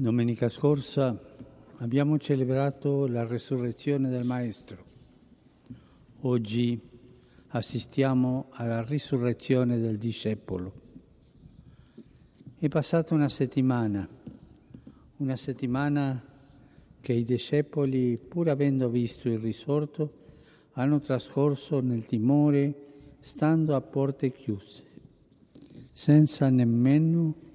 [0.00, 1.14] Domenica scorsa
[1.76, 4.82] abbiamo celebrato la resurrezione del Maestro.
[6.20, 6.80] Oggi
[7.48, 10.72] assistiamo alla risurrezione del discepolo.
[12.56, 14.08] È passata una settimana,
[15.18, 16.24] una settimana
[17.02, 20.12] che i discepoli, pur avendo visto il risorto,
[20.72, 22.86] hanno trascorso nel timore,
[23.20, 24.82] stando a porte chiuse,
[25.90, 27.48] senza nemmeno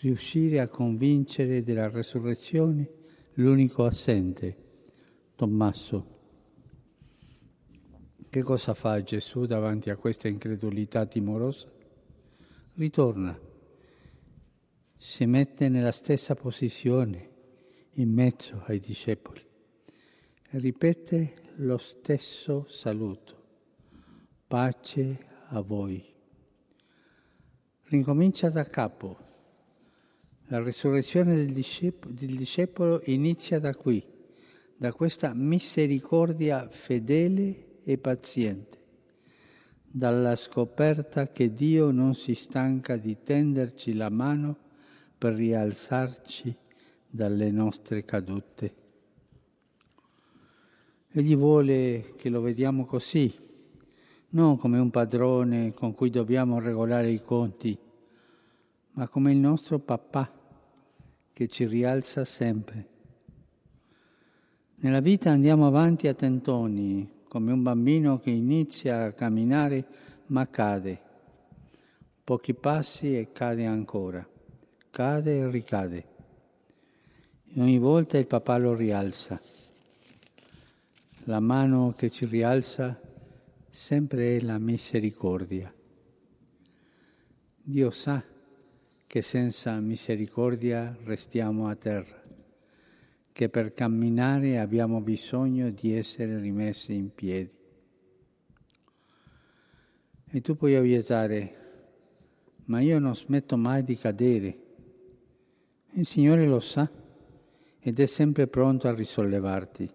[0.00, 2.88] riuscire a convincere della resurrezione
[3.34, 4.56] l'unico assente,
[5.34, 6.18] Tommaso.
[8.28, 11.70] Che cosa fa Gesù davanti a questa incredulità timorosa?
[12.74, 13.38] Ritorna,
[14.96, 17.28] si mette nella stessa posizione
[17.94, 19.40] in mezzo ai discepoli
[20.50, 23.38] e ripete lo stesso saluto.
[24.46, 26.04] Pace a voi.
[27.84, 29.28] Rincomincia da capo
[30.50, 34.04] la risurrezione del discepolo, del discepolo inizia da qui,
[34.76, 38.78] da questa misericordia fedele e paziente,
[39.86, 44.56] dalla scoperta che Dio non si stanca di tenderci la mano
[45.16, 46.56] per rialzarci
[47.08, 48.74] dalle nostre cadute.
[51.12, 53.32] Egli vuole che lo vediamo così,
[54.30, 57.78] non come un padrone con cui dobbiamo regolare i conti,
[58.92, 60.38] ma come il nostro papà
[61.40, 62.86] che ci rialza sempre.
[64.74, 69.86] Nella vita andiamo avanti a tentoni, come un bambino che inizia a camminare
[70.26, 71.00] ma cade.
[72.22, 74.28] Pochi passi e cade ancora.
[74.90, 76.04] Cade e ricade.
[77.46, 79.40] E ogni volta il papà lo rialza.
[81.24, 83.00] La mano che ci rialza
[83.70, 85.72] sempre è la misericordia.
[87.62, 88.22] Dio sa
[89.10, 92.22] che senza misericordia restiamo a terra,
[93.32, 97.50] che per camminare abbiamo bisogno di essere rimessi in piedi.
[100.30, 101.54] E tu puoi obiettare,
[102.66, 104.58] ma io non smetto mai di cadere.
[105.94, 106.88] Il Signore lo sa
[107.80, 109.90] ed è sempre pronto a risollevarti.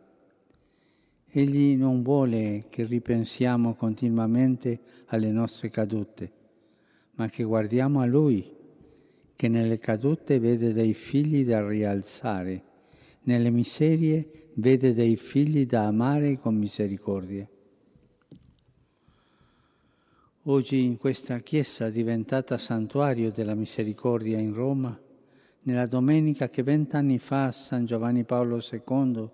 [1.29, 6.31] Egli non vuole che ripensiamo continuamente alle nostre cadute,
[7.11, 8.54] ma che guardiamo a Lui
[9.35, 12.63] che nelle cadute vede dei figli da rialzare,
[13.23, 17.47] nelle miserie vede dei figli da amare con misericordia.
[20.43, 24.97] Oggi in questa chiesa diventata santuario della misericordia in Roma,
[25.63, 29.27] nella domenica che vent'anni fa San Giovanni Paolo II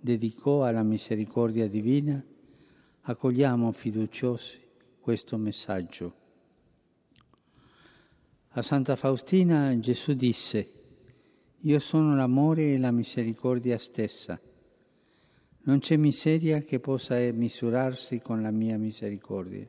[0.00, 2.24] dedicò alla misericordia divina,
[3.02, 4.58] accogliamo fiduciosi
[5.00, 6.23] questo messaggio.
[8.56, 10.70] A Santa Faustina Gesù disse,
[11.62, 14.40] io sono l'amore e la misericordia stessa.
[15.62, 19.68] Non c'è miseria che possa misurarsi con la mia misericordia.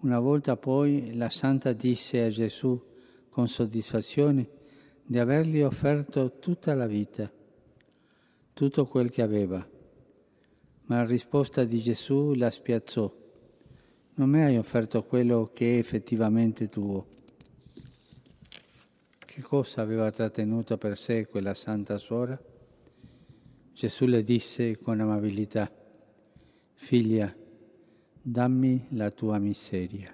[0.00, 2.78] Una volta poi la Santa disse a Gesù
[3.30, 4.46] con soddisfazione
[5.06, 7.32] di avergli offerto tutta la vita,
[8.52, 9.66] tutto quel che aveva.
[10.82, 13.26] Ma la risposta di Gesù la spiazzò
[14.18, 17.06] non mi hai offerto quello che è effettivamente tuo.
[19.16, 22.36] Che cosa aveva trattenuto per sé quella santa suora?
[23.72, 25.70] Gesù le disse con amabilità,
[26.74, 27.32] figlia,
[28.20, 30.12] dammi la tua miseria.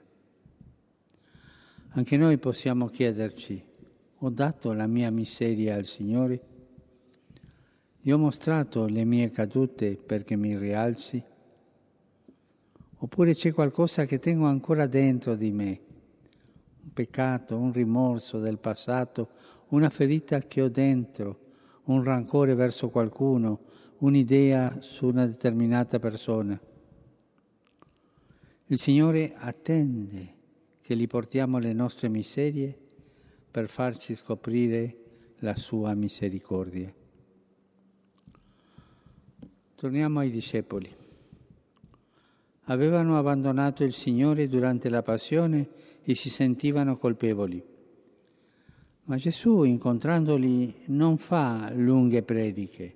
[1.92, 3.64] Anche noi possiamo chiederci,
[4.18, 6.42] ho dato la mia miseria al Signore?
[8.02, 11.32] Gli ho mostrato le mie cadute perché mi rialzi?
[13.04, 15.80] Oppure c'è qualcosa che tengo ancora dentro di me,
[16.84, 19.28] un peccato, un rimorso del passato,
[19.68, 21.38] una ferita che ho dentro,
[21.84, 23.60] un rancore verso qualcuno,
[23.98, 26.58] un'idea su una determinata persona.
[28.68, 30.34] Il Signore attende
[30.80, 32.74] che gli portiamo le nostre miserie
[33.50, 34.96] per farci scoprire
[35.40, 36.90] la sua misericordia.
[39.74, 41.02] Torniamo ai discepoli
[42.64, 45.68] avevano abbandonato il Signore durante la passione
[46.02, 47.62] e si sentivano colpevoli.
[49.04, 52.94] Ma Gesù, incontrandoli, non fa lunghe prediche.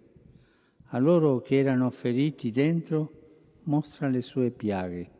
[0.91, 3.12] A loro che erano feriti dentro,
[3.65, 5.11] mostra le sue piaghe.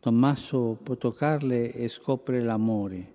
[0.00, 3.12] Tommaso può toccarle e scopre l'amore,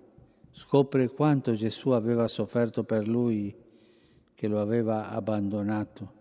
[0.52, 3.54] scopre quanto Gesù aveva sofferto per lui
[4.34, 6.17] che lo aveva abbandonato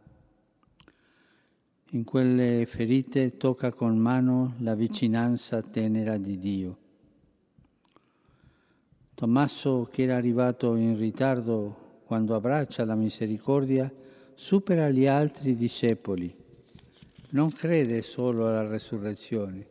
[1.91, 6.77] in quelle ferite tocca con mano la vicinanza tenera di Dio.
[9.13, 13.91] Tommaso, che era arrivato in ritardo quando abbraccia la misericordia,
[14.33, 16.35] supera gli altri discepoli.
[17.29, 19.67] Non crede solo alla resurrezione,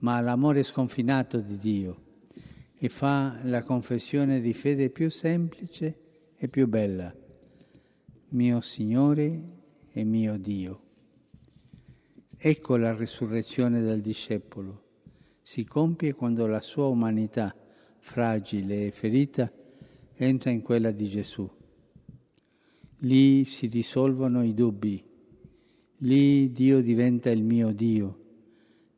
[0.00, 2.06] ma all'amore sconfinato di Dio
[2.78, 5.94] e fa la confessione di fede più semplice
[6.36, 7.12] e più bella.
[8.30, 9.42] Mio Signore
[9.92, 10.86] e mio Dio.
[12.40, 14.84] Ecco la risurrezione del discepolo.
[15.42, 17.52] Si compie quando la sua umanità,
[17.98, 19.52] fragile e ferita,
[20.14, 21.50] entra in quella di Gesù.
[22.98, 25.02] Lì si dissolvono i dubbi,
[25.96, 28.18] lì Dio diventa il mio Dio,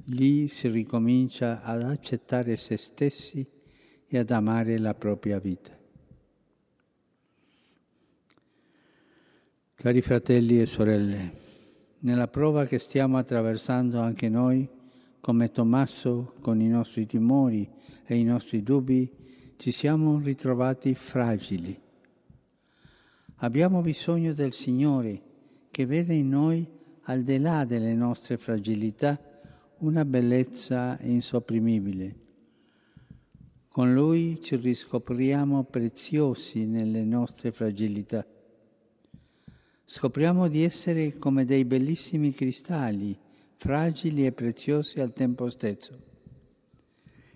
[0.08, 3.46] lì si ricomincia ad accettare se stessi
[4.06, 5.74] e ad amare la propria vita.
[9.76, 11.48] Cari fratelli e sorelle,
[12.00, 14.68] nella prova che stiamo attraversando anche noi,
[15.20, 17.68] come Tommaso, con i nostri timori
[18.06, 19.10] e i nostri dubbi,
[19.56, 21.78] ci siamo ritrovati fragili.
[23.36, 25.22] Abbiamo bisogno del Signore
[25.70, 26.66] che vede in noi,
[27.04, 29.20] al di là delle nostre fragilità,
[29.78, 32.16] una bellezza insopprimibile.
[33.68, 38.26] Con Lui ci riscopriamo preziosi nelle nostre fragilità
[39.92, 43.18] scopriamo di essere come dei bellissimi cristalli,
[43.56, 45.98] fragili e preziosi al tempo stesso.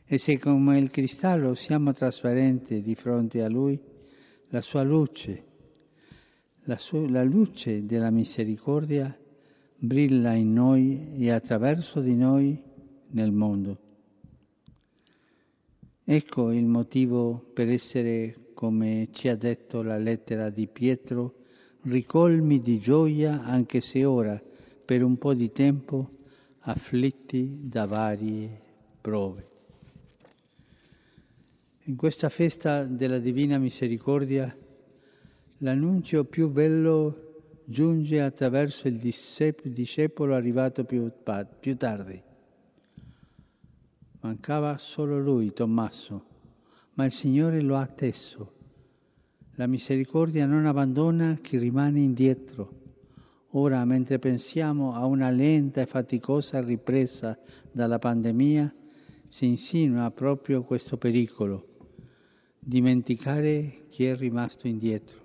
[0.05, 3.77] E se come il cristallo siamo trasparenti di fronte a Lui,
[4.51, 5.45] la sua luce,
[6.67, 9.19] la, sua, la luce della misericordia
[9.77, 12.57] brilla in noi e attraverso di noi
[13.09, 13.79] nel mondo.
[16.05, 21.43] Ecco il motivo per essere, come ci ha detto la lettera di Pietro,
[21.85, 24.41] ricolmi di gioia anche se ora,
[24.85, 26.11] per un po' di tempo,
[26.61, 28.61] afflitti da varie
[29.01, 29.53] prove.
[31.85, 34.57] In questa festa della Divina Misericordia,
[35.59, 37.21] l'annuncio più bello
[37.67, 41.11] giunge attraverso il discepolo arrivato più,
[41.61, 42.23] più tardi.
[44.21, 46.25] Mancava solo lui, Tommaso,
[46.95, 48.63] ma il Signore lo ha atteso
[49.57, 52.83] la misericordia non abbandona chi rimane indietro.
[53.51, 57.39] Ora, mentre pensiamo a una lenta e faticosa ripresa
[57.71, 58.75] dalla pandemia,
[59.29, 61.69] si insinua proprio questo pericolo,
[62.59, 65.23] dimenticare chi è rimasto indietro.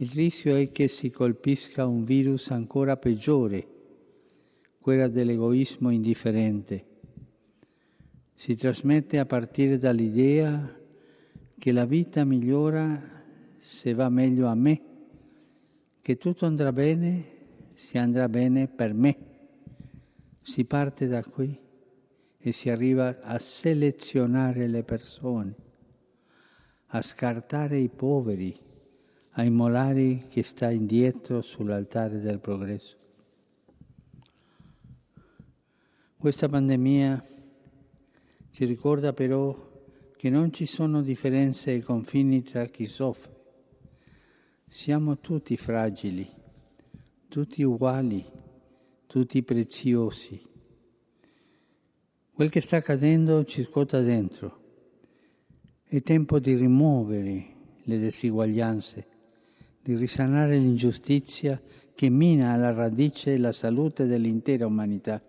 [0.00, 3.66] Il rischio è che si colpisca un virus ancora peggiore,
[4.80, 6.86] quella dell'egoismo indifferente.
[8.34, 10.76] Si trasmette a partire dall'idea
[11.58, 13.00] che la vita migliora
[13.58, 14.80] se va meglio a me,
[16.00, 17.36] che tutto andrà bene
[17.74, 19.16] se andrà bene per me.
[20.40, 21.58] Si parte da qui
[22.38, 25.54] e si arriva a selezionare le persone,
[26.86, 28.56] a scartare i poveri,
[29.32, 32.96] a immolare chi sta indietro sull'altare del progresso.
[36.16, 37.24] Questa pandemia
[38.50, 39.67] ci ricorda però
[40.18, 43.36] che non ci sono differenze e confini tra chi soffre.
[44.66, 46.28] Siamo tutti fragili,
[47.28, 48.26] tutti uguali,
[49.06, 50.42] tutti preziosi.
[52.32, 54.62] Quel che sta accadendo ci scuota dentro.
[55.84, 57.46] È tempo di rimuovere
[57.84, 59.06] le diseguaglianze,
[59.80, 61.62] di risanare l'ingiustizia
[61.94, 65.22] che mina alla radice la salute dell'intera umanità.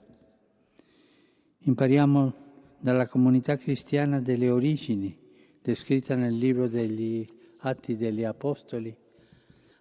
[1.60, 2.48] Impariamo
[2.80, 5.16] dalla comunità cristiana delle origini,
[5.62, 7.28] descritta nel libro degli
[7.60, 8.96] Atti degli Apostoli,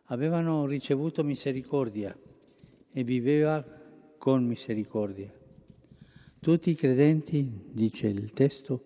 [0.06, 2.16] avevano ricevuto misericordia
[2.90, 3.64] e viveva
[4.18, 5.32] con misericordia.
[6.40, 8.84] Tutti i credenti, dice il testo,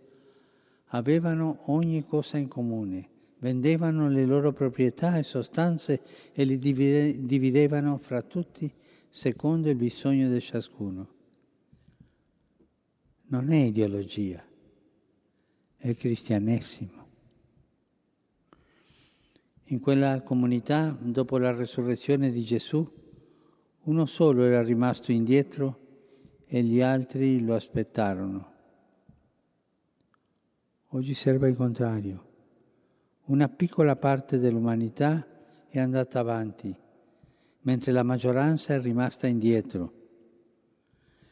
[0.89, 6.01] avevano ogni cosa in comune, vendevano le loro proprietà e sostanze
[6.33, 8.71] e li dividevano fra tutti
[9.09, 11.21] secondo il bisogno di ciascuno
[13.33, 14.45] non è ideologia,
[15.79, 17.09] è cristianesimo.
[19.65, 22.87] In quella comunità, dopo la resurrezione di Gesù,
[23.85, 25.79] uno solo era rimasto indietro
[26.45, 28.53] e gli altri lo aspettarono.
[30.89, 32.31] Oggi serve il contrario.
[33.25, 35.27] Una piccola parte dell'umanità
[35.69, 36.77] è andata avanti,
[37.61, 40.01] mentre la maggioranza è rimasta indietro.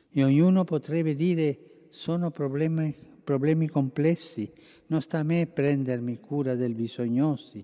[0.08, 4.50] E ognuno potrebbe dire sono problemi, problemi complessi,
[4.86, 7.62] non sta a me prendermi cura del bisognosi,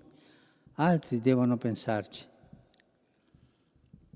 [0.73, 2.25] altri devono pensarci.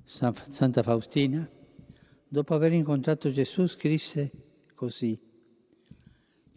[0.03, 1.49] Santa Faustina,
[2.27, 4.31] dopo aver incontrato Gesù, scrisse
[4.75, 5.17] così,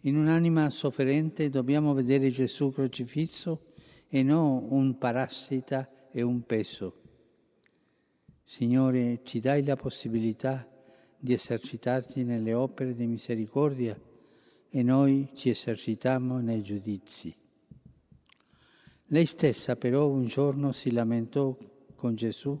[0.01, 3.71] In un'anima sofferente dobbiamo vedere Gesù crocifisso
[4.07, 7.01] e non un parassita e un peso.
[8.43, 10.69] Signore, ci dai la possibilità
[11.25, 13.99] di esercitarti nelle opere di misericordia
[14.69, 17.35] e noi ci esercitiamo nei giudizi.
[19.07, 21.57] Lei stessa però un giorno si lamentò
[21.95, 22.55] con Gesù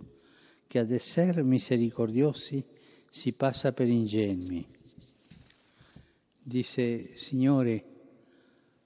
[0.65, 2.65] che ad essere misericordiosi
[3.07, 4.67] si passa per ingenui.
[6.41, 7.85] Disse, Signore,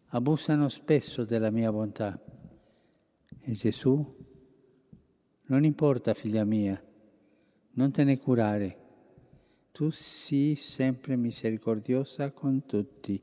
[0.08, 2.22] abusano spesso della mia bontà.
[3.40, 4.18] E Gesù,
[5.46, 6.84] non importa figlia mia,
[7.72, 8.79] non te ne curare,
[9.80, 13.18] tu sii sempre misericordiosa con tutti,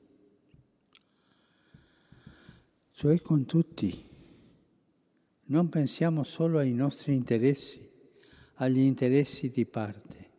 [2.92, 4.02] cioè con tutti.
[5.48, 7.86] Non pensiamo solo ai nostri interessi,
[8.54, 10.30] agli interessi di parte.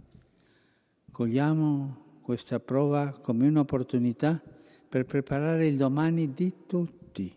[1.12, 4.42] Cogliamo questa prova come un'opportunità
[4.90, 7.32] per preparare il domani di tutti,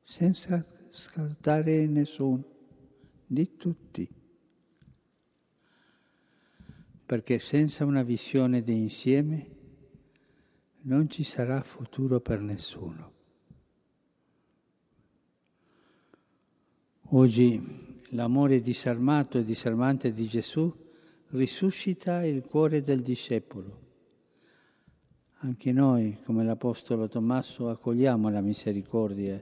[0.00, 2.44] senza scartare nessuno,
[3.26, 4.15] di tutti
[7.06, 9.54] perché senza una visione di insieme
[10.82, 13.12] non ci sarà futuro per nessuno.
[17.10, 20.74] Oggi l'amore disarmato e disarmante di Gesù
[21.28, 23.84] risuscita il cuore del discepolo.
[25.40, 29.40] Anche noi, come l'Apostolo Tommaso, accogliamo la misericordia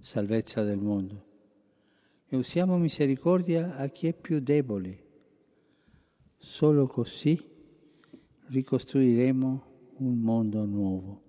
[0.00, 1.32] salvezza del mondo
[2.26, 5.03] e usiamo misericordia a chi è più debole
[6.44, 7.42] Solo così
[8.48, 9.62] ricostruiremo
[9.96, 11.23] un mondo nuovo.